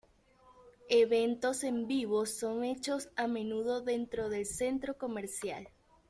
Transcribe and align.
Eventos 0.89 1.63
en 1.63 1.85
vivos 1.85 2.31
son 2.31 2.63
hechos 2.63 3.09
a 3.17 3.27
menudo 3.27 3.81
dentro 3.81 4.29
del 4.29 4.47
centro 4.47 4.97
comercial. 4.97 5.69